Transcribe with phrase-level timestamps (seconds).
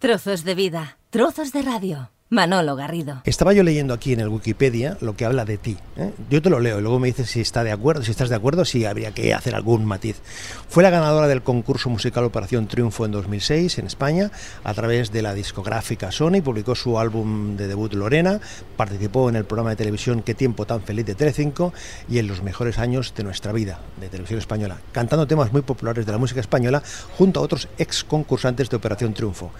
[0.00, 2.08] Trozos de vida, trozos de radio.
[2.30, 3.22] Manolo Garrido.
[3.24, 5.78] Estaba yo leyendo aquí en el Wikipedia lo que habla de ti.
[5.96, 6.12] ¿eh?
[6.28, 8.36] Yo te lo leo y luego me dices si está de acuerdo, si estás de
[8.36, 10.20] acuerdo, si habría que hacer algún matiz.
[10.68, 14.30] Fue la ganadora del concurso musical Operación Triunfo en 2006 en España
[14.62, 18.40] a través de la discográfica Sony, publicó su álbum de debut Lorena,
[18.76, 21.72] participó en el programa de televisión Qué tiempo tan feliz de Telecinco
[22.10, 26.04] y en los mejores años de nuestra vida de televisión española, cantando temas muy populares
[26.04, 26.82] de la música española
[27.16, 29.50] junto a otros ex concursantes de Operación Triunfo.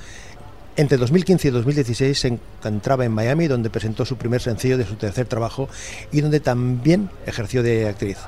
[0.78, 4.94] Entre 2015 y 2016 se encontraba en Miami, donde presentó su primer sencillo de su
[4.94, 5.68] tercer trabajo
[6.12, 8.18] y donde también ejerció de actriz.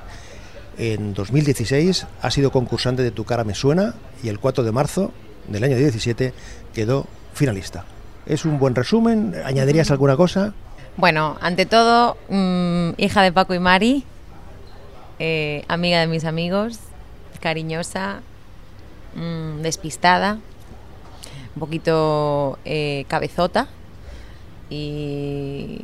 [0.77, 3.95] En 2016 ha sido concursante de Tu cara me suena
[4.25, 5.13] y el 4 de marzo
[5.47, 6.35] del año 17
[6.75, 7.85] quedó finalista.
[8.27, 9.33] ¿Es un buen resumen?
[9.45, 10.53] ¿Añadirías alguna cosa?
[10.97, 14.05] Bueno, ante todo, mmm, hija de Paco y Mari,
[15.21, 16.81] eh, amiga de mis amigos,
[17.41, 18.23] cariñosa,
[19.15, 20.41] mmm, despistada,
[21.55, 23.69] un poquito eh, cabezota
[24.69, 25.81] y,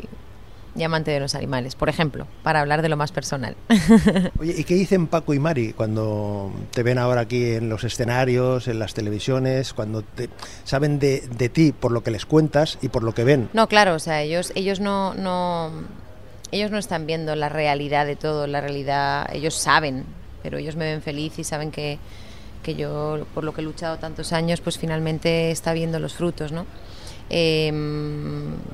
[0.77, 3.57] y, amante de los animales, por ejemplo, para hablar de lo más personal.
[4.39, 8.69] Oye, ¿y qué dicen Paco y Mari cuando te ven ahora aquí en los escenarios,
[8.69, 10.29] en las televisiones, cuando te,
[10.65, 13.49] saben de, de ti por lo que les cuentas y por lo que ven?
[13.53, 15.73] No, claro, o sea, ellos, ellos no, no,
[16.53, 20.05] ellos no están viendo la realidad de todo, la realidad, ellos saben,
[20.43, 21.99] pero ellos me ven feliz y saben que
[22.67, 26.51] que yo, por lo que he luchado tantos años, pues finalmente está viendo los frutos,
[26.51, 26.67] ¿no?
[27.31, 27.73] Eh,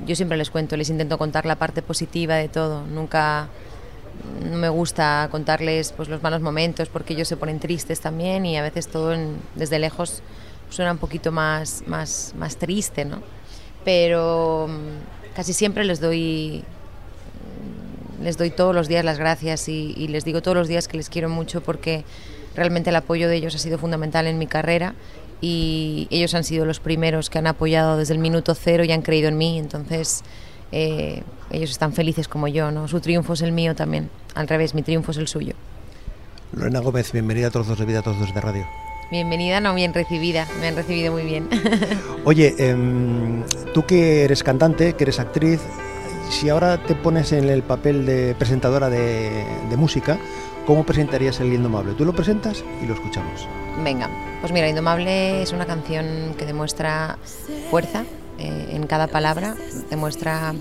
[0.06, 3.48] yo siempre les cuento, les intento contar la parte positiva de todo, nunca
[4.50, 8.56] no me gusta contarles pues los malos momentos porque ellos se ponen tristes también y
[8.56, 10.22] a veces todo en, desde lejos
[10.70, 13.22] suena un poquito más, más, más triste, ¿no?
[13.84, 14.68] Pero
[15.34, 16.64] casi siempre les doy
[18.22, 20.96] les doy todos los días las gracias y, y les digo todos los días que
[20.96, 22.04] les quiero mucho porque
[22.54, 24.94] realmente el apoyo de ellos ha sido fundamental en mi carrera
[25.40, 29.02] y ellos han sido los primeros que han apoyado desde el minuto cero y han
[29.02, 30.22] creído en mí, entonces
[30.70, 32.88] eh, ellos están felices como yo, ¿no?
[32.88, 35.54] Su triunfo es el mío también, al revés, mi triunfo es el suyo.
[36.52, 38.66] Lorena Gómez, bienvenida a Trozos de Vida, Trozos de Radio.
[39.10, 41.48] Bienvenida, no bien recibida, me han recibido muy bien.
[42.24, 42.76] Oye, eh,
[43.74, 45.60] tú que eres cantante, que eres actriz,
[46.30, 50.18] si ahora te pones en el papel de presentadora de, de música,
[50.66, 51.94] ¿Cómo presentarías El Indomable?
[51.94, 53.48] Tú lo presentas y lo escuchamos.
[53.82, 54.08] Venga,
[54.40, 57.18] pues mira, Indomable es una canción que demuestra
[57.70, 58.04] fuerza
[58.38, 59.56] eh, en cada palabra,
[59.90, 60.54] demuestra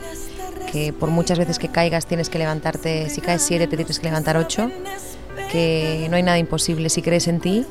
[0.72, 4.08] que por muchas veces que caigas tienes que levantarte, si caes siete te tienes que
[4.08, 4.72] levantar ocho,
[5.52, 7.66] que no hay nada imposible si crees en ti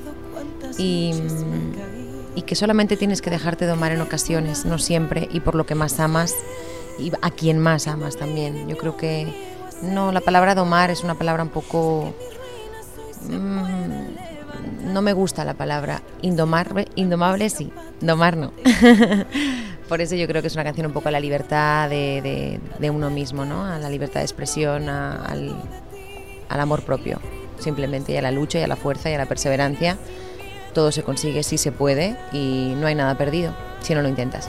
[0.78, 1.14] y,
[2.36, 5.74] y que solamente tienes que dejarte domar en ocasiones, no siempre, y por lo que
[5.74, 6.34] más amas
[6.98, 8.68] y a quien más amas también.
[8.68, 9.49] Yo creo que
[9.82, 12.14] no, la palabra domar es una palabra un poco...
[13.28, 14.30] Mmm,
[14.92, 18.52] no me gusta la palabra indomar, indomable sí, domar no.
[19.88, 22.90] Por eso yo creo que es una canción un poco a la libertad de, de,
[22.90, 23.64] uno mismo, ¿no?
[23.64, 25.56] A la libertad de expresión, al,
[26.48, 27.20] al amor propio,
[27.58, 29.96] simplemente, y a la lucha, y a la fuerza, y a la perseverancia.
[30.74, 34.48] Todo se consigue si se puede y no hay nada perdido si no lo intentas.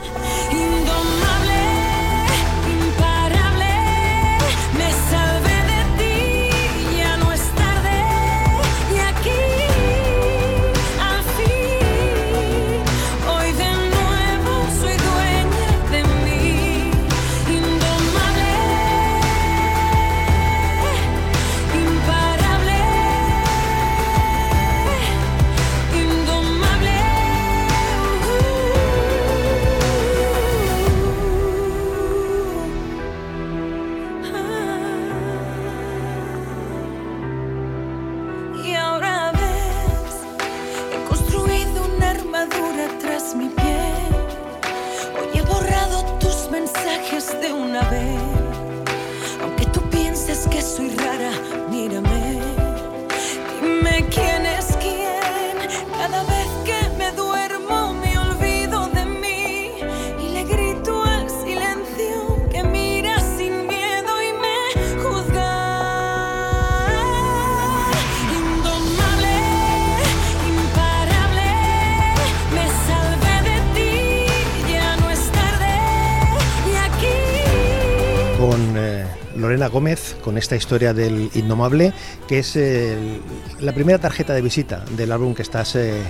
[79.52, 81.92] Lorena Gómez, con esta historia del Indomable,
[82.26, 83.20] que es eh,
[83.60, 86.00] la primera tarjeta de visita del álbum que estás eh,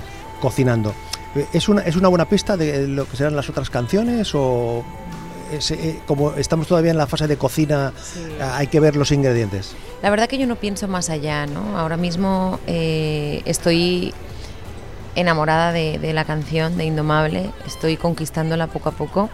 [0.41, 0.95] cocinando.
[1.35, 4.85] Eh, ¿Es una, ¿Es una buena pista de lo que serán las otras canciones o
[6.07, 8.21] como estamos todavía en la fase de cocina, Sí.
[8.41, 9.75] hay que ver los ingredientes?
[10.05, 11.77] La verdad que yo no pienso más allá, ¿no?
[11.77, 14.15] Ahora mismo eh, estoy
[15.17, 17.51] enamorada de, de la canción, de Indomable.
[17.67, 19.31] Estoy conquistándola poco a poco.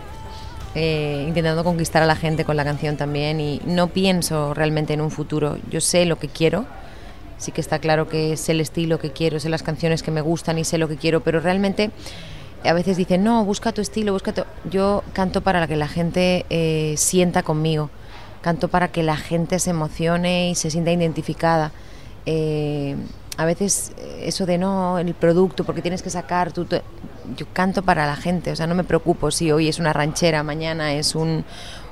[0.75, 5.01] Eh, intentando conquistar a la gente con la canción también y no pienso realmente en
[5.01, 5.59] un futuro.
[5.71, 6.67] Yo sé lo que quiero,
[7.39, 10.21] sí que está claro que sé el estilo que quiero, sé las canciones que me
[10.21, 11.91] gustan y sé lo que quiero, pero realmente
[12.65, 14.43] a veces dicen, no, busca tu estilo, busca tu...
[14.69, 17.91] Yo canto para que la gente eh, sienta conmigo,
[18.43, 21.71] canto para que la gente se emocione y se sienta identificada.
[22.27, 22.97] Eh,
[23.37, 26.67] a veces eso de no, el producto, porque tienes que sacar tú-
[27.37, 30.43] yo canto para la gente, o sea, no me preocupo si hoy es una ranchera,
[30.43, 31.45] mañana es un,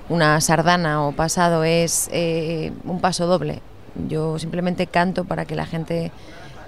[0.08, 3.60] una sardana o pasado es eh, un paso doble.
[4.08, 6.12] Yo simplemente canto para que la gente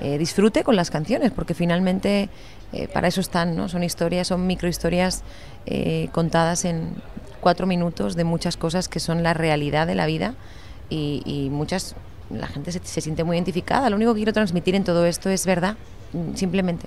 [0.01, 2.29] eh, disfrute con las canciones, porque finalmente
[2.73, 3.69] eh, para eso están, ¿no?
[3.69, 5.23] Son historias, son microhistorias
[6.13, 6.95] contadas en
[7.43, 10.35] cuatro minutos de muchas cosas que son la realidad de la vida
[10.89, 11.95] y, muchas,
[12.31, 13.91] la gente se, siente muy identificada.
[13.91, 15.77] Lo único que quiero transmitir en todo esto es verdad,
[16.35, 16.87] simplemente.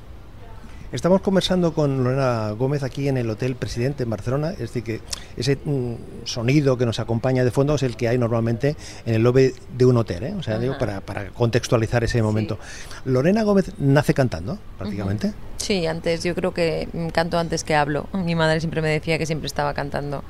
[0.91, 4.99] Estamos conversando con Lorena Gómez aquí en el Hotel Presidente en Barcelona, es decir, que
[5.37, 5.93] ese mm,
[6.25, 9.85] sonido que nos acompaña de fondo es el que hay normalmente en el lobby de
[9.85, 10.33] un hotel, ¿eh?
[10.37, 12.59] o sea, digo, para, para contextualizar ese momento.
[13.05, 15.31] Lorena Gómez nace cantando, prácticamente.
[15.55, 18.07] Sí, antes yo creo que canto antes que hablo.
[18.11, 20.25] Mi madre siempre me decía que siempre estaba cantando.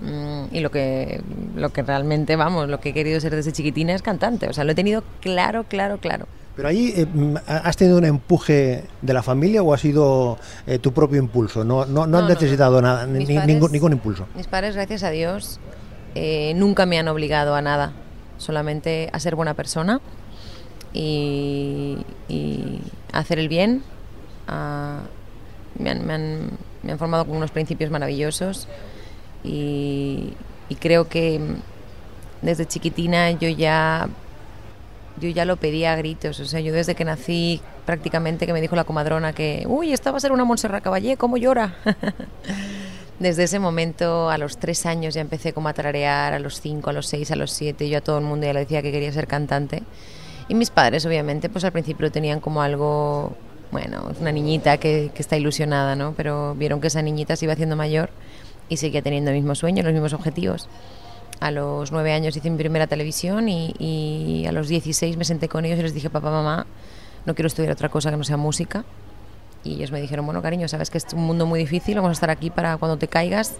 [0.00, 1.22] Mm, Y lo que,
[1.54, 4.48] lo que realmente, vamos, lo que he querido ser desde chiquitina es cantante.
[4.48, 6.26] O sea, lo he tenido claro, claro, claro.
[6.54, 10.78] Pero ahí eh, mm, ¿has tenido un empuje de la familia o ha sido eh,
[10.78, 11.64] tu propio impulso?
[11.64, 12.88] No, no, no, no, necesitado no.
[12.88, 14.26] nada, ni- padres- ningún, ningún impulso.
[14.36, 15.60] Mis padres, gracias a Dios,
[16.14, 17.92] eh, nunca me han obligado a nada,
[18.36, 20.00] solamente a ser buena persona
[20.92, 22.80] y, y
[23.12, 23.82] a hacer el bien.
[24.48, 25.00] a-
[25.78, 26.50] me, han, me han-
[26.82, 28.68] me han formado con unos principios maravillosos
[29.44, 30.34] y,
[30.68, 34.08] y creo que mm, desde chiquitina yo ya
[35.22, 38.60] yo ya lo pedía a gritos, o sea, yo desde que nací prácticamente que me
[38.60, 41.76] dijo la comadrona que, uy, esta va a ser una Montserrat Caballé, ¿cómo llora?
[43.18, 46.92] Desde ese momento, a los tres años ya empecé a tararear, a los cinco, a
[46.92, 49.12] los seis, a los siete, yo a todo el mundo ya le decía que quería
[49.12, 49.84] ser cantante.
[50.48, 53.36] Y mis padres, obviamente, pues al principio tenían como algo,
[53.70, 56.14] bueno, una niñita que, que está ilusionada, ¿no?
[56.16, 58.10] Pero vieron que esa niñita se iba haciendo mayor
[58.68, 60.68] y seguía teniendo el mismo sueño, los mismos objetivos.
[61.42, 65.64] A los nueve años hice mi primera televisión y, a los 16 me senté con
[65.64, 66.66] ellos y les dije, papá, mamá,
[67.26, 68.84] no quiero estudiar otra cosa que no sea música.
[69.64, 72.12] Y ellos me dijeron, bueno, cariño, sabes que es un mundo muy difícil, vamos a
[72.12, 73.56] estar aquí para cuando te caigas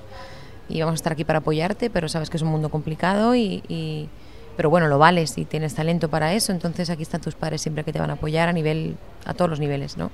[0.68, 3.62] y vamos a estar aquí para apoyarte, pero sabes que es un mundo complicado y...
[3.68, 4.08] y-
[4.54, 7.84] pero bueno, lo vales y tienes talento para eso, entonces aquí están tus padres siempre
[7.84, 10.10] que te van a apoyar a nivel, a todos los niveles, ¿no?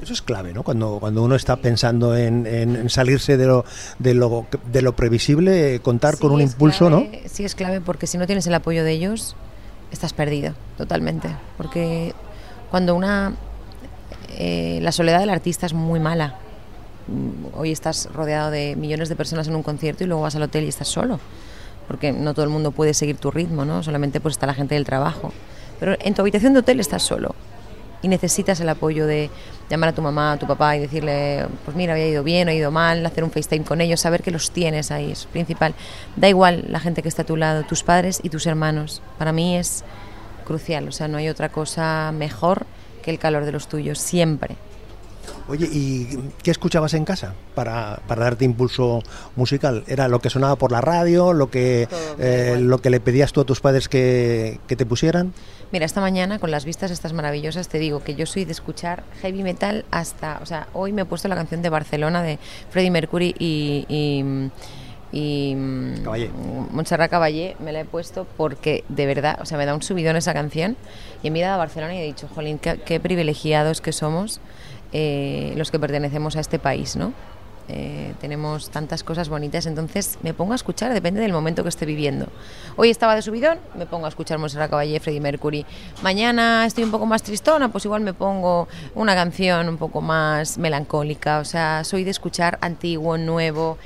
[0.00, 0.62] Eso es clave, ¿no?
[0.62, 3.64] Cuando, cuando uno está pensando en, en- en salirse de lo,
[3.98, 7.06] de lo, de lo previsible, contar con un impulso, ¿no?
[7.26, 9.36] Sí, es clave porque si no tienes el apoyo de ellos,
[9.92, 11.28] estás perdido totalmente.
[11.56, 12.14] Porque
[12.70, 13.34] cuando una.
[14.30, 16.36] eh, la soledad del artista es muy mala.
[17.08, 20.42] Mm, Hoy estás rodeado de millones de personas en un concierto y luego vas al
[20.42, 21.20] hotel y estás solo.
[21.86, 23.82] Porque no todo el mundo puede seguir tu ritmo, ¿no?
[23.82, 25.32] Solamente pues está la gente del trabajo.
[25.80, 27.34] Pero en tu habitación de hotel estás solo
[28.02, 29.30] y necesitas el apoyo de
[29.70, 32.54] llamar a tu mamá, a tu papá y decirle, pues mira, había ido bien, ha
[32.54, 35.74] ido mal, hacer un FaceTime con ellos, saber que los tienes ahí, es principal.
[36.16, 39.00] Da igual la gente que está a tu lado, tus padres y tus hermanos.
[39.18, 39.84] Para mí es
[40.44, 42.66] crucial, o sea, no hay otra cosa mejor
[43.02, 44.56] que el calor de los tuyos, siempre.
[45.48, 49.02] Oye, ¿y qué escuchabas en casa para, para darte impulso
[49.36, 49.84] musical?
[49.86, 53.40] ¿Era lo que sonaba por la radio, lo que, eh, lo que le pedías tú
[53.40, 55.32] a tus padres que, que te pusieran?
[55.72, 59.04] Mira, esta mañana con las vistas estas maravillosas te digo que yo soy de escuchar
[59.22, 62.38] heavy metal hasta, o sea, hoy me he puesto la canción de Barcelona de
[62.68, 64.22] Freddie Mercury y, y,
[65.12, 65.56] y
[66.04, 66.30] Caballé.
[66.70, 70.16] Montserrat Caballé, me la he puesto porque de verdad, o sea, me da un subidón
[70.16, 70.76] esa canción
[71.22, 74.42] y he mirado a Barcelona y he dicho, jolín, qué, qué privilegiados que somos
[74.92, 77.14] eh, los que pertenecemos a este país, ¿no?
[77.68, 81.86] Eh, tenemos tantas cosas bonitas, entonces me pongo a escuchar, depende del momento que esté
[81.86, 82.26] viviendo.
[82.76, 85.64] Hoy estaba de subidón, me pongo a escuchar Montserrat Caballé, Freddie Mercury.
[86.02, 90.58] Mañana estoy un poco más tristona, pues igual me pongo una canción un poco más
[90.58, 91.38] melancólica.
[91.38, 93.78] O sea, soy de escuchar antiguo, nuevo,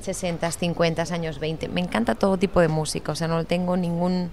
[0.00, 1.68] 60, 50, años 20.
[1.68, 4.30] Me encanta todo tipo de música, o sea, no tengo ningún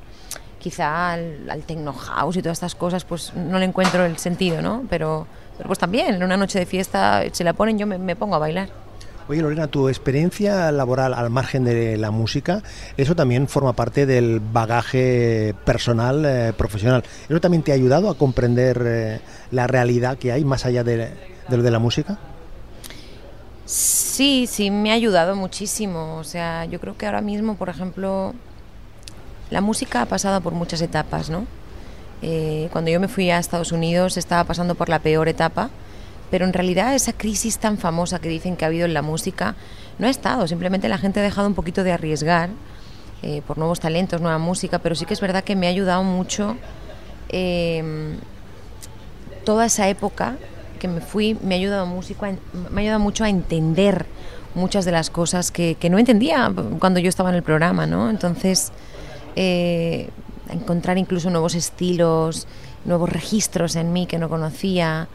[0.58, 4.64] quizá al, al techno house y todas estas cosas, pues no le encuentro el sentido,
[4.64, 4.84] ¿no?
[4.90, 8.16] Pero, pero pues también, en una noche de fiesta, se la ponen, yo me, me
[8.16, 8.85] pongo a bailar.
[9.28, 12.62] Oye, Lorena, tu experiencia laboral al margen de la música,
[12.96, 17.04] eso también forma parte del bagaje personal, eh, profesional.
[17.28, 21.10] ¿Eso también te ha ayudado a comprender eh, la realidad que hay más allá de,
[21.50, 22.20] lo de la música?
[23.66, 26.18] Sí, sí, me ha ayudado muchísimo.
[26.18, 28.36] O sea, yo creo que ahora mismo, por ejemplo,
[29.50, 31.46] la música ha pasado por muchas etapas, ¿no?
[32.22, 35.72] Eh, cuando yo me fui a Estados Unidos estaba pasando por la peor etapa,
[36.36, 39.56] pero en realidad esa crisis tan famosa que dicen que ha habido en la música
[40.00, 42.50] no ha estado, simplemente la gente ha dejado un poquito de arriesgar
[43.24, 46.04] eh, por nuevos talentos, nueva música, pero sí que es verdad que me ha ayudado
[46.04, 46.58] mucho
[47.30, 48.18] em,
[49.46, 50.36] toda esa época
[50.78, 52.30] que me fui, me ha ayudado, música,
[52.70, 54.06] me ha ayudado mucho a entender
[54.56, 58.10] muchas de las cosas que, no entendía cuando yo estaba en el programa, ¿no?
[58.10, 58.74] Entonces,
[59.38, 60.10] eh,
[60.50, 62.46] encontrar incluso nuevos estilos,
[62.84, 65.08] nuevos registros en mí que no conocía.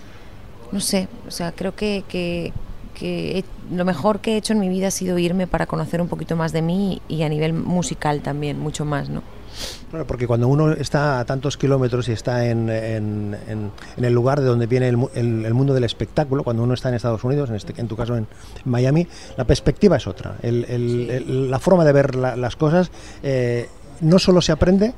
[0.73, 2.53] No sé, o sea, creo que, que,
[3.73, 6.37] lo mejor que he hecho en mi vida ha sido irme para conocer un poquito
[6.37, 9.23] más de mí y a nivel musical también, mucho más, ¿no?
[10.07, 14.47] Porque cuando uno está a tantos kilómetros y está en, en, en, el lugar de
[14.47, 17.75] donde viene el, el, mundo del espectáculo, cuando uno está en Estados Unidos, en, este,
[17.81, 18.29] en tu caso en
[18.65, 20.37] Miami, la perspectiva es otra.
[20.43, 22.91] la forma de ver las cosas
[23.23, 23.69] eh,
[24.01, 24.95] no solo se aprende.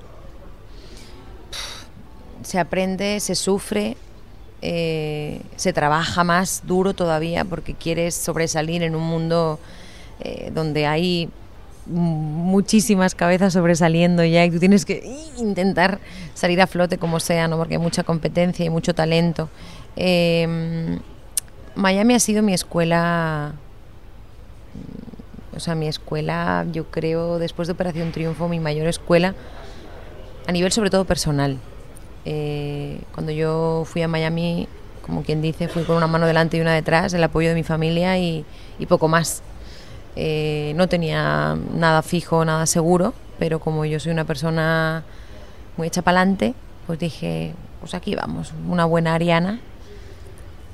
[2.43, 3.97] Se aprende, se sufre,
[4.65, 9.59] eh, se trabaja más duro todavía porque quieres sobresalir en un mundo
[10.21, 11.29] eh, donde hay
[11.87, 15.03] muchísimas cabezas sobresaliendo ya y tú tienes que
[15.37, 15.99] intentar
[16.35, 17.57] salir a flote como sea, ¿no?
[17.59, 19.49] porque hay mucha competencia y mucho talento.
[19.97, 21.01] Em,
[21.75, 23.55] Miami ha sido mi escuela,
[25.57, 29.35] o sea, mi escuela, yo creo, después de Operación Triunfo, mi mayor escuela,
[30.47, 31.59] a nivel sobre todo personal.
[32.25, 34.69] Eh, cuando yo fui a Miami,
[35.05, 37.63] como quien dice, fui con una mano delante y una detrás, el apoyo de mi
[37.63, 38.45] familia y
[38.89, 39.43] poco más.
[40.15, 45.05] Eh, no tenía nada fijo, nada seguro, pero como yo soy una persona
[45.77, 46.55] muy hecha para adelante,
[46.87, 49.61] pues dije, pues aquí vamos, una buena ariana,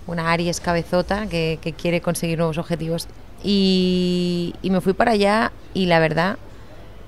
[0.06, 3.06] una Aries cabezota que, quiere conseguir nuevos objetivos.
[3.44, 6.36] Y, me fui para allá y la verdad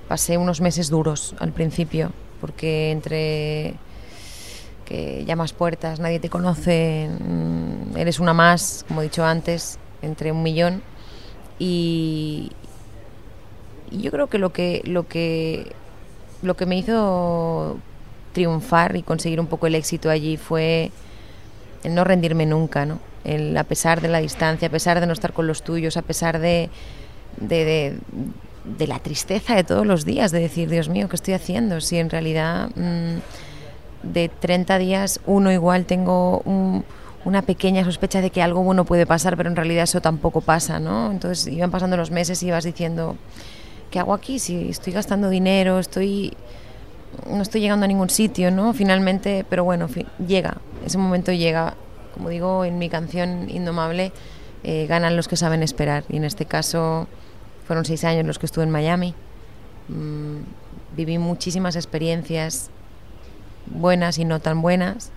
[0.07, 3.75] pasé unos meses duros al principio, porque entre
[4.91, 10.33] que llamas puertas, nadie te conoce, mm, eres una más, como he dicho antes, entre
[10.33, 10.81] un millón
[11.59, 12.51] y,
[13.89, 15.73] yo creo que lo que lo que
[16.41, 17.77] lo que me hizo
[18.33, 20.91] triunfar y conseguir un poco el éxito allí fue
[21.83, 22.99] el no rendirme nunca, ¿no?
[23.23, 26.01] El, a pesar de la distancia, a pesar de no estar con los tuyos, a
[26.01, 26.69] pesar de,
[27.37, 27.97] de,
[28.63, 31.81] de, la tristeza de todos los días, de decir, Dios mío, ¿qué estoy haciendo?
[31.81, 33.19] Si en realidad mm,
[34.03, 36.83] de 30 días uno igual tengo un
[37.23, 40.79] una pequeña sospecha de que algo bueno puede pasar, pero en realidad eso tampoco pasa,
[40.79, 41.11] ¿no?
[41.11, 43.15] Entonces iban pasando los meses y ibas diciendo,
[43.91, 44.39] ¿qué hago aquí?
[44.39, 46.33] Si estoy gastando dinero, estoy
[47.29, 48.73] no estoy llegando a ningún sitio, ¿no?
[48.73, 49.87] Finalmente, pero bueno,
[50.25, 51.75] llega, ese momento llega.
[52.13, 54.11] Como digo en mi canción Indomable,
[54.63, 56.03] eh, ganan los que saben esperar.
[56.09, 57.07] Y en este caso
[57.65, 59.13] fueron seis años los que estuve en Miami.
[59.87, 60.39] Mm,
[60.95, 62.69] viví muchísimas experiencias
[63.67, 65.11] buenas y no tan buenas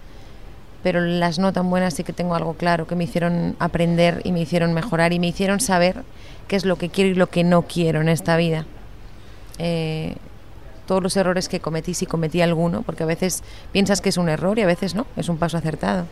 [0.85, 4.33] pero las no tan buenas sí que tengo algo claro, que me hicieron aprender y
[4.33, 6.05] me hicieron mejorar y me hicieron saber
[6.47, 8.67] qué es lo que quiero y lo que no quiero en esta vida.
[9.59, 10.15] Eh,
[10.87, 14.29] todos los errores que cometí, si cometí alguno, porque a veces piensas que es un
[14.29, 16.05] error y a veces no, es un paso acertado.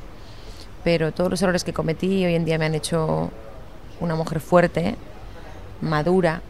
[0.83, 3.31] Pero todos los errores que cometí hoy en día me han hecho
[4.01, 4.97] una mujer fuerte,
[5.83, 6.41] madura.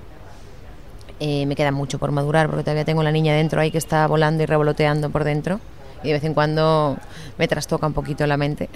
[1.24, 4.08] Eh, me queda mucho por madurar porque todavía tengo la niña dentro ahí que está
[4.08, 5.60] volando y revoloteando por dentro
[6.02, 6.96] y de vez en cuando
[7.38, 8.68] me trastoca un poquito la mente.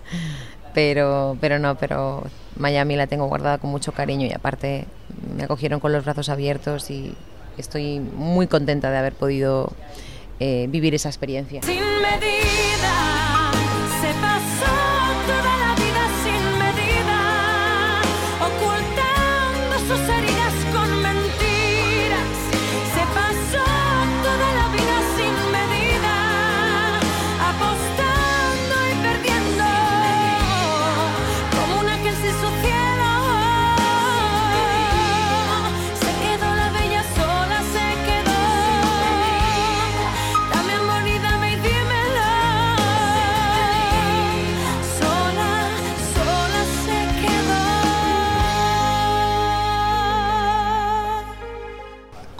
[0.72, 2.22] pero, pero no, pero
[2.56, 4.86] Miami la tengo guardada con mucho cariño y aparte
[5.36, 7.12] me acogieron con los brazos abiertos y
[7.58, 9.72] estoy muy contenta de haber podido
[10.38, 11.60] eh, vivir esa experiencia.
[11.62, 11.82] Sin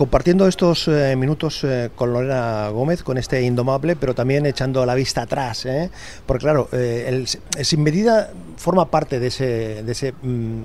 [0.00, 4.94] Compartiendo estos eh, minutos eh, con Lorena Gómez, con este indomable, pero también echando la
[4.94, 5.90] vista atrás, ¿eh?
[6.24, 7.28] porque claro, eh, el,
[7.58, 10.62] el Sin Medida forma parte de ese, de ese mm,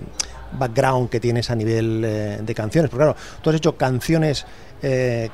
[0.57, 2.01] background que tienes a nivel
[2.45, 4.45] de canciones, porque claro, tú has hecho canciones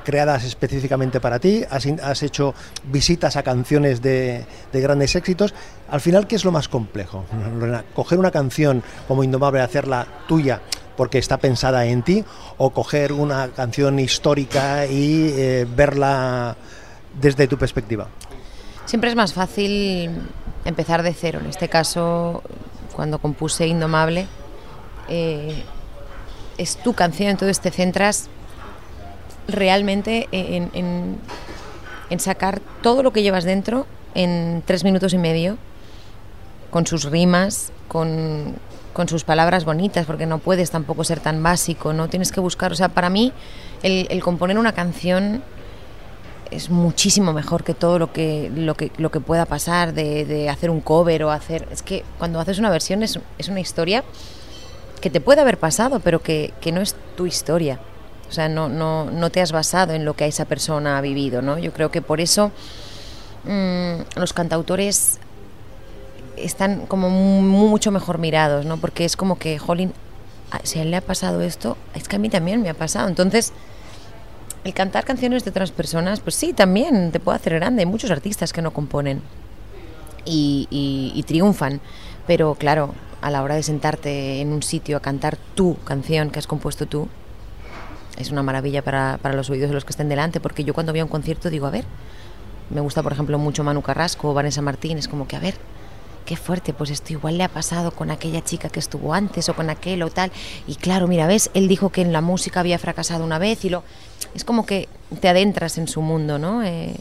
[0.02, 2.54] creadas específicamente para ti, has hecho
[2.90, 5.52] visitas a canciones de, de grandes éxitos.
[5.90, 7.26] Al final, ¿qué es lo más complejo,
[7.58, 7.84] Lorena?
[7.94, 10.62] ¿Coger una canción como Indomable, hacerla tuya
[10.96, 12.24] porque está pensada en ti,
[12.58, 16.56] o coger una canción histórica y eh, verla
[17.20, 18.08] desde tu perspectiva?
[18.84, 20.10] Siempre es más fácil
[20.64, 21.40] empezar de cero.
[21.40, 22.42] En este caso
[22.92, 24.26] cuando compuse Indomable,
[25.08, 25.62] eh,
[26.58, 28.28] es tu canción, entonces te centras
[29.48, 31.18] realmente en,
[32.18, 35.56] sacar todo lo que llevas dentro en tres minutos y medio,
[36.70, 38.54] con sus rimas, con,
[38.92, 42.72] con sus palabras bonitas, porque no puedes tampoco ser tan básico, no tienes que buscar,
[42.72, 43.32] o sea, para mí
[43.82, 45.42] el, componer una canción
[46.50, 50.50] es muchísimo mejor que todo lo que, lo que, lo que pueda pasar de, de
[50.50, 51.66] hacer un cover o hacer...
[51.70, 54.04] Es que cuando haces una versión es, es una historia
[55.00, 57.80] que te puede haber pasado, pero que, que no es tu historia.
[58.28, 61.42] O sea, no, no, no te has basado en lo que esa persona ha vivido,
[61.42, 61.58] ¿no?
[61.58, 62.50] Yo creo que por eso
[63.44, 65.18] mm, los cantautores
[66.36, 68.76] están como mu- mucho mejor mirados, ¿no?
[68.78, 69.92] Porque es como que, jolín,
[70.50, 72.74] a- si a él le ha pasado esto, es que a mí también me ha
[72.74, 73.08] pasado.
[73.08, 73.52] Entonces,
[74.64, 77.82] el cantar canciones de otras personas, pues sí, también te puede hacer grande.
[77.82, 79.20] Hay muchos artistas que no componen
[80.24, 81.80] y, y- y triunfan,
[82.26, 86.38] pero claro, a la hora de sentarte en un sitio a cantar tu canción que
[86.38, 87.08] has compuesto tú,
[88.18, 90.92] es una maravilla para, para los oídos de los que estén delante, porque yo cuando
[90.92, 91.84] voy a un concierto digo, a ver,
[92.70, 95.54] me gusta por ejemplo mucho Manu Carrasco o Vanessa Martín, es como que, a ver,
[96.22, 99.54] qué fuerte, pues esto igual le ha pasado con aquella chica que estuvo antes o
[99.54, 100.30] con aquel o tal.
[100.66, 103.70] Y claro, mira, ves, él dijo que en la música había fracasado una vez y
[103.70, 103.82] lo...
[104.34, 104.88] Es como que
[105.20, 106.62] te adentras en su mundo, ¿no?
[106.62, 106.94] Eh,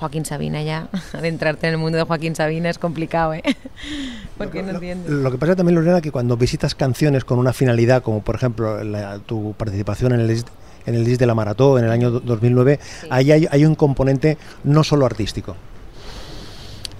[0.00, 3.42] Joaquín Sabina ya, adentrarte en el mundo de Joaquín Sabina es complicado, ¿eh?
[4.38, 5.10] Porque no entiendes.
[5.10, 8.82] Lo que pasa también, Lorena, que cuando visitas canciones con una finalidad, como por ejemplo
[8.82, 10.44] la- tu participación en el
[10.86, 13.74] en el disc de la Marató en el año do- 2009, ahí hay, hay un
[13.74, 15.56] componente no solo artístico.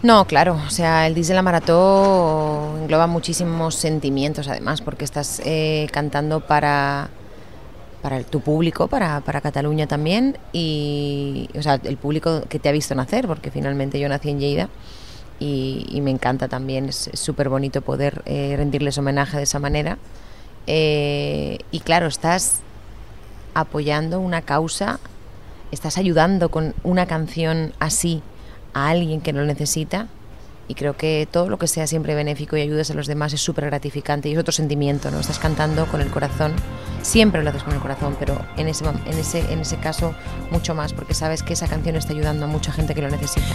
[0.04, 6.40] No, claro, o sea, el la maratón engloba muchísimos sentimientos además, porque estás eh, cantando
[6.40, 7.08] para,
[8.02, 12.72] para tu público, para, para Cataluña también, y o sea, el público que te ha
[12.72, 14.68] visto nacer, porque finalmente yo nací en Lleida
[15.40, 19.96] y, me encanta también, es súper bonito poder eh, rendirles homenaje de esa manera.
[20.66, 22.60] Eh, y claro, estás
[23.54, 25.00] apoyando una causa,
[25.70, 28.22] estás ayudando con una canción así
[28.74, 30.08] a alguien que lo necesita
[30.66, 33.40] y creo que todo lo que sea siempre benéfico y ayudes a los demás es
[33.40, 35.20] súper gratificante y es otro sentimiento, ¿no?
[35.20, 36.54] Estás cantando con el corazón,
[37.02, 40.14] siempre lo haces con el corazón, pero en ese, en ese, en ese caso
[40.50, 43.46] mucho más, porque sabes que esa canción está ayudando a mucha gente que lo necesita.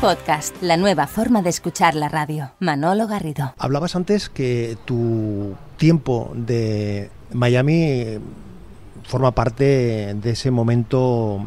[0.00, 2.52] Podcast, la nueva forma de escuchar la radio.
[2.58, 3.52] Manolo Garrido.
[3.58, 8.20] Hablabas antes que tu tiempo de Miami eh,
[9.04, 11.44] forma parte de ese momento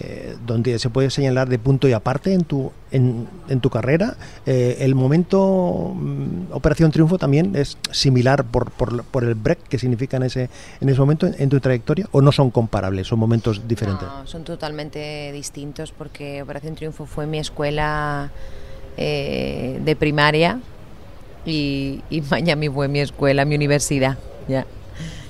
[0.00, 4.16] eh, donde se puede señalar de punto y aparte en tu, en, en tu carrera.
[4.46, 9.76] Eh, el momento mm, Operación Triunfo también es similar por, por, por el break que
[9.76, 13.18] significa en ese, en ese momento en, en tu trayectoria o no son comparables, son
[13.18, 14.06] momentos diferentes.
[14.06, 18.30] No, son totalmente distintos porque Operación Triunfo fue mi escuela
[18.96, 20.60] eh, de primaria
[21.44, 24.16] y, y Miami fue mi escuela, mi universidad.
[24.46, 24.64] Ya.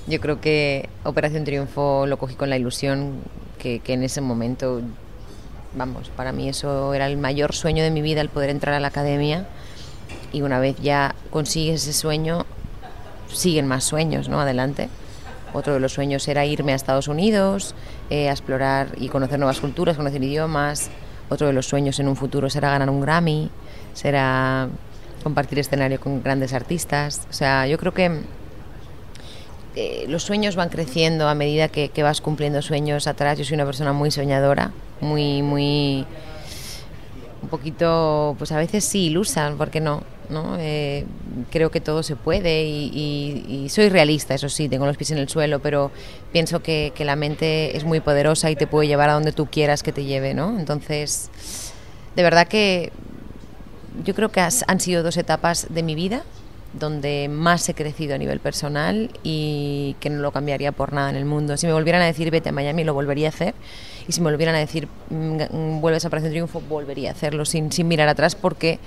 [0.05, 3.13] Yo creo que Operación Triunfo lo cogí con la ilusión
[3.59, 4.81] que, en ese momento,
[5.75, 8.79] vamos, para mí eso era el mayor sueño de mi vida, el poder entrar a
[8.79, 9.47] la academia.
[10.31, 12.45] Y una vez ya consigues ese sueño,
[13.31, 14.41] siguen más sueños, ¿no?
[14.41, 14.89] Adelante.
[15.53, 17.73] Otro de los sueños era irme a Estados Unidos,
[18.09, 20.89] eh, a explorar y conocer nuevas culturas, conocer idiomas.
[21.29, 23.49] Otro de los sueños en un futuro será ganar un Grammy,
[23.93, 24.69] será
[25.23, 27.27] compartir escenario con grandes artistas.
[27.29, 28.21] O sea, yo creo que
[29.81, 33.37] eh, los sueños van creciendo a medida que, vas cumpliendo sueños atrás.
[33.37, 36.05] Yo soy una persona muy soñadora, muy, muy,
[37.41, 40.03] un poquito, pues a veces sí ilusa, ¿por qué no?
[40.29, 40.57] ¿no?
[40.59, 41.05] Eh,
[41.49, 45.11] creo que todo se puede y, y- y soy realista, eso sí, tengo los pies
[45.11, 45.91] en el suelo, pero
[46.31, 49.47] pienso que, que la mente es muy poderosa y te puede llevar a donde tú
[49.47, 50.59] quieras que te lleve, ¿no?
[50.59, 51.29] Entonces,
[52.15, 52.91] de verdad que
[54.05, 56.23] yo creo que has- han sido dos etapas de mi vida
[56.73, 61.15] donde más he crecido a nivel personal y que no lo cambiaría por nada en
[61.15, 61.57] el mundo.
[61.57, 63.55] Si me volvieran a decir vete a Miami, lo volvería a hacer.
[64.07, 67.45] Y si me volvieran a decir mm, mm, vuelves a Operación Triunfo, volvería a hacerlo
[67.45, 68.79] sin, sin mirar atrás porque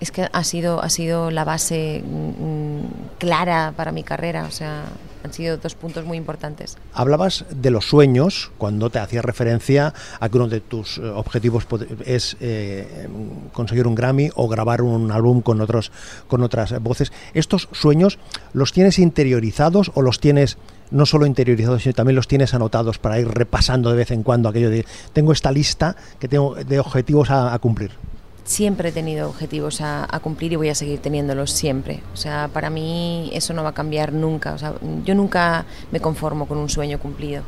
[0.00, 4.44] es que ha sido, ha sido la base mm, clara para mi carrera.
[4.44, 4.84] O sea,
[5.22, 6.76] han sido dos puntos muy importantes.
[6.92, 11.66] Hablabas de los sueños cuando te hacías referencia a que uno de tus eh, objetivos
[12.04, 13.08] es eh,
[13.52, 15.92] conseguir un Grammy o grabar un álbum con otros
[16.28, 17.12] con otras voces.
[17.34, 18.18] ¿Estos sueños
[18.52, 20.58] los tienes interiorizados o los tienes
[20.90, 24.48] no solo interiorizados, sino también los tienes anotados para ir repasando de vez en cuando
[24.48, 27.92] aquello de tengo esta lista que tengo de objetivos a cumplir?
[28.52, 32.02] Siempre he tenido objetivos a, cumplir y voy a seguir teniéndolos siempre.
[32.12, 34.52] O sea, para mí eso no va a cambiar nunca.
[34.52, 37.42] O sea, yo nunca me conformo con un sueño cumplido.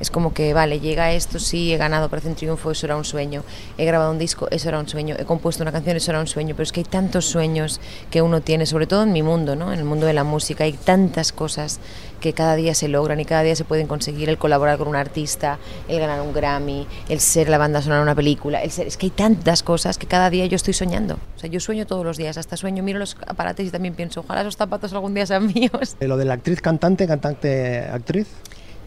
[0.00, 3.42] Es como que, vale, llega esto, sí, he ganado Operación Triunfo, eso era un sueño.
[3.76, 5.16] He grabado un disco, eso era un sueño.
[5.18, 6.54] He compuesto una canción, eso era un sueño.
[6.54, 7.80] Pero es que hay tantos sueños
[8.10, 9.72] que uno tiene, sobre todo en mi mundo, ¿no?
[9.72, 11.80] En el mundo de la música, hay tantas cosas
[12.20, 14.28] que cada día se logran y cada día se pueden conseguir.
[14.28, 15.58] El colaborar con un artista,
[15.88, 18.62] el ganar un Grammy, el ser la banda sonora de una película.
[18.62, 21.14] El ser, es que hay tantas cosas que cada día yo estoy soñando.
[21.36, 24.20] O sea, yo sueño todos los días, hasta sueño, miro los aparatos y también pienso,
[24.20, 25.96] ojalá esos zapatos algún día sean míos.
[26.00, 28.28] Eh, Lo de la actriz cantante, cantante actriz,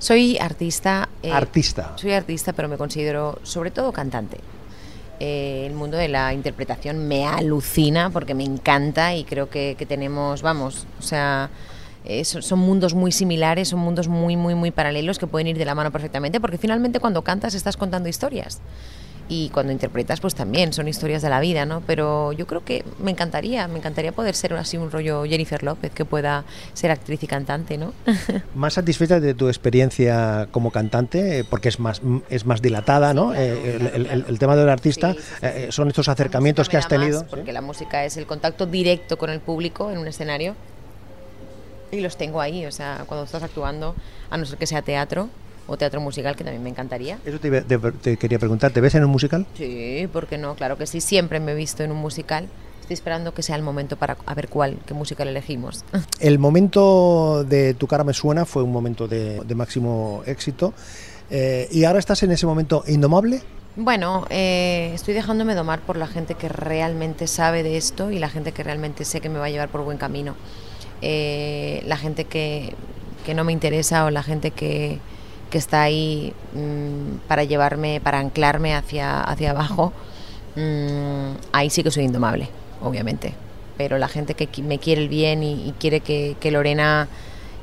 [0.01, 1.09] Soy artista.
[1.21, 1.93] eh, artista.
[1.95, 4.39] Soy artista, pero me considero sobre todo cantante.
[5.19, 9.85] Eh, el mundo de la interpretación me alucina porque me encanta y creo que, que
[9.85, 11.51] tenemos, vamos, o sea,
[12.03, 15.59] eh, son, son mundos muy similares, son mundos muy, muy, muy paralelos que pueden ir
[15.59, 18.59] de la mano perfectamente porque finalmente cuando cantas estás contando historias.
[19.33, 21.79] Y cuando interpretas, pues también son historias de la vida, ¿no?
[21.87, 25.93] Pero yo creo que me encantaría, me encantaría poder ser así un rollo Jennifer López,
[25.93, 27.93] que pueda ser actriz y cantante, ¿no?
[28.55, 31.45] ¿Más satisfecha de tu experiencia como cantante?
[31.49, 33.33] Porque es más, es más dilatada, ¿no?
[33.33, 36.75] Eh, el, el- el tema del artista Sí, sí, sí, eh, son estos acercamientos que
[36.75, 37.25] has da más, tenido.
[37.27, 40.55] Porque la música es el contacto directo con el público en un escenario.
[41.89, 43.95] Y los tengo ahí, o sea, cuando estás actuando,
[44.29, 45.29] a no ser que sea teatro
[45.67, 47.17] o teatro musical, que también me encantaría.
[47.25, 49.45] Eso te, iba- te- te quería preguntar, ¿te ves en un musical?
[49.55, 50.55] Sí, ¿por qué no?
[50.55, 52.47] Claro que sí, siempre me he visto en un musical.
[52.81, 55.85] Estoy esperando que sea el momento para a ver cuál, qué musical elegimos.
[56.19, 60.73] El momento de Tu cara me suena fue un momento de, de máximo éxito.
[61.29, 63.41] eh, ¿Y ahora estás en ese momento indomable?
[63.77, 68.27] Bueno, eh, estoy dejándome domar por la gente que realmente sabe de esto y la
[68.29, 70.35] gente que realmente sé que me va a llevar por buen camino.
[71.01, 72.73] Eh, la gente que,
[73.25, 74.99] que no me interesa o la gente que,
[75.51, 79.93] que está ahí mm, para llevarme, para anclarme hacia, hacia abajo,
[80.55, 82.49] mm, ahí sí que soy indomable,
[82.81, 83.35] obviamente.
[83.77, 87.07] Pero la gente que me quiere el bien y, y quiere que, que Lorena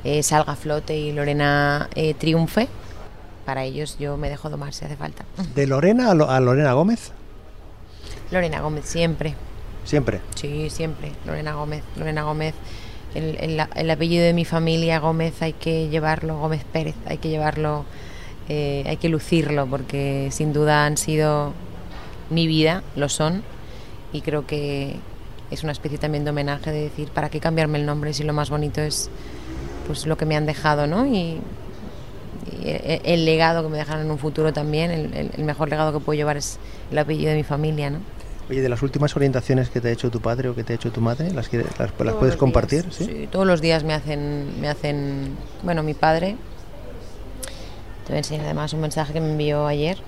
[0.05, 2.67] eh, salga a flote y Lorena eh, triunfe,
[3.45, 5.25] para ellos yo me dejo domar si hace falta.
[5.55, 7.11] ¿De Lorena a, Lo- a Lorena Gómez?
[8.31, 9.33] Lorena Gómez, siempre.
[9.85, 10.21] Siempre.
[10.35, 11.11] Sí, siempre.
[11.25, 11.83] Lorena Gómez.
[11.95, 12.53] Lorena Gómez.
[13.15, 17.29] El, el- el apellido de mi familia, Gómez, hay que llevarlo, Gómez Pérez, hay que
[17.29, 17.85] llevarlo,
[18.47, 21.53] eh, hay que lucirlo, porque sin duda han sido
[22.29, 23.41] mi vida, lo son,
[24.13, 24.95] y creo que
[25.49, 28.33] es una especie también de homenaje de decir, ¿para qué cambiarme el nombre si lo
[28.33, 29.09] más bonito es
[29.87, 31.07] pues lo que me han dejado, ¿no?
[31.07, 31.39] Y,
[32.63, 36.15] el, legado que me dejaron en un futuro también, el- el mejor legado que puedo
[36.17, 36.57] llevar es
[36.91, 37.99] el apellido de mi familia, ¿no?
[38.49, 40.75] Oye, de las últimas orientaciones que te ha hecho tu padre o que te ha
[40.75, 42.83] hecho tu madre, ¿las, puedes compartir?
[42.83, 43.29] días, ¿sí?
[43.31, 46.35] todos los días me hacen, me hacen, bueno, mi padre.
[48.05, 49.99] Te voy a enseñar además un mensaje que me envió ayer.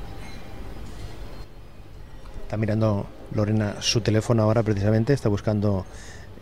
[2.44, 5.86] Está mirando Lorena su teléfono ahora precisamente, está buscando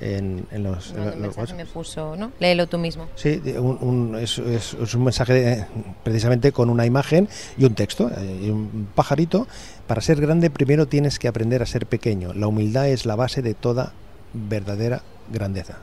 [0.02, 0.92] en, en los...
[0.92, 2.32] en los mensaje me puso, ¿no?
[2.40, 3.08] Léelo tú mismo.
[3.16, 5.66] Sí, un- un- es, es- es un mensaje de-
[6.04, 9.48] precisamente con una imagen y un texto, eh, y un pajarito.
[9.88, 12.34] Para ser grande primero tienes que aprender a ser pequeño.
[12.34, 13.92] La humildad es la base de toda
[14.34, 15.78] verdadera grandeza.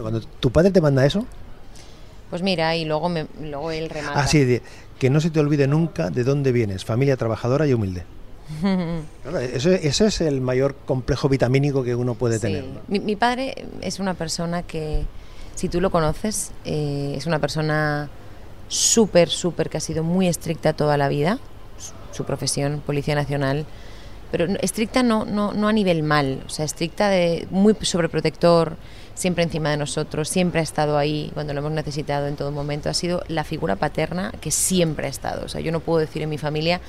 [0.00, 1.26] Cuando, tu padre te manda eso,
[2.30, 4.18] Pues mira, y luego, me, luego él remata.
[4.20, 4.62] así de,
[4.98, 8.04] que no se te olvide nunca de dónde vienes, familia trabajadora y humilde.
[9.54, 12.42] Eso, eso es el mayor complejo vitamínico que uno puede Sí.
[12.42, 12.64] tener.
[12.64, 12.80] ¿no?
[12.88, 15.04] Mi, mi padre es una persona que,
[15.54, 18.08] si tú lo conoces, eh, es una persona
[18.68, 21.38] súper, súper, que ha sido muy estricta toda la vida,
[21.78, 23.66] su, su profesión, Policía Nacional,
[24.30, 28.76] pero estricta no, no, no a nivel mal, o sea, estricta de muy sobreprotector,
[29.14, 32.88] siempre encima de nosotros, siempre ha estado ahí cuando lo hemos necesitado en todo momento,
[32.88, 36.22] ha sido la figura paterna que siempre ha estado, o sea, yo no puedo decir
[36.22, 36.80] en mi familia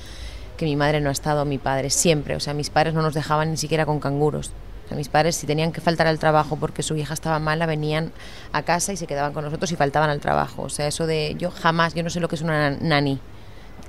[0.56, 3.14] que mi madre no ha estado, mi padre, siempre, o sea, mis padres no nos
[3.14, 4.52] dejaban ni siquiera con canguros.
[4.84, 7.64] O sea, mis padres, si tenían que faltar al trabajo porque su hija estaba mala,
[7.66, 8.12] venían
[8.52, 10.62] a casa y se quedaban con nosotros y faltaban al trabajo.
[10.62, 13.18] O sea, eso de yo jamás, yo no sé lo que es una nani.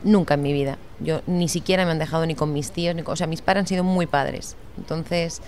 [0.03, 0.77] Nunca en mi vida.
[0.99, 3.41] Yo ni siquiera me han dejado ni con mis tíos, ni con- o sea, mis
[3.41, 4.55] padres han sido muy padres.
[4.77, 5.41] Entonces,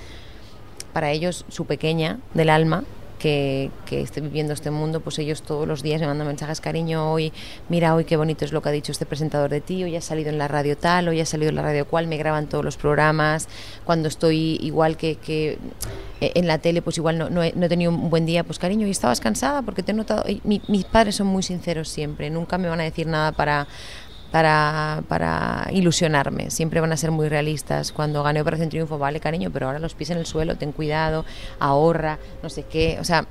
[0.93, 2.83] para ellos, su pequeña del alma,
[3.19, 7.11] que, que esté viviendo este mundo, pues ellos todos los días me mandan mensajes, cariño,
[7.11, 7.33] hoy,
[7.69, 10.01] mira, hoy qué bonito es lo que ha dicho este presentador de ti, hoy ha
[10.01, 12.63] salido en la radio tal, hoy ha salido en la radio cual, me graban todos
[12.63, 13.47] los programas,
[13.85, 15.57] cuando estoy igual que, que
[16.21, 18.43] eh, en la tele, pues igual no, no he, no he tenido un buen día,
[18.43, 21.43] pues cariño, y estabas cansada porque te he notado, y mi- mis padres son muy
[21.43, 23.67] sinceros siempre, nunca me van a decir nada para
[24.31, 26.51] para, para ilusionarme.
[26.51, 27.91] Siempre van a ser muy realistas.
[27.91, 31.25] Cuando gané Operación Triunfo, vale, cariño, pero ahora los pies en el suelo, ten cuidado,
[31.59, 32.97] ahorra, no sé qué.
[32.99, 33.25] O sea,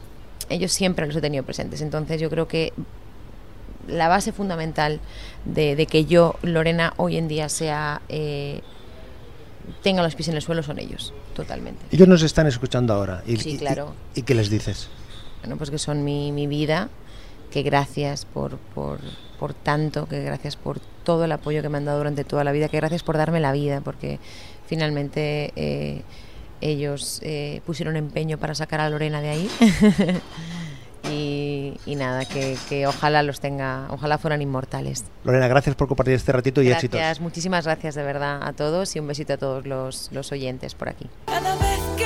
[0.48, 1.80] ellos siempre los he tenido presentes.
[1.80, 2.72] Entonces yo creo que
[3.88, 5.00] la base fundamental
[5.44, 8.00] de, de que yo, Lorena, hoy en día sea...
[8.08, 8.60] eh,
[9.82, 11.84] tenga los pies en el suelo son ellos, totalmente.
[11.90, 13.22] Ellos nos están escuchando ahora.
[13.26, 13.94] Y, Sí, y- claro.
[14.14, 14.88] ¿Y, qué les dices?
[15.40, 16.88] Bueno, pues que son mi, mi vida,
[17.50, 19.00] que gracias por, por,
[19.36, 22.52] por tanto, que gracias por todo el apoyo que me han dado durante toda la
[22.52, 24.18] vida, que gracias por darme la vida, porque
[24.66, 26.02] finalmente eh,
[26.60, 29.50] ellos eh, pusieron empeño para sacar a Lorena de ahí.
[31.10, 35.04] y, y nada, que, que ojalá los tenga, ojalá fueran inmortales.
[35.24, 36.98] Lorena, gracias por compartir este ratito y éxitos.
[36.98, 40.74] Gracias, muchísimas gracias de verdad a todos y un besito a todos los, los oyentes
[40.74, 41.08] por aquí.
[41.26, 42.05] Cada vez que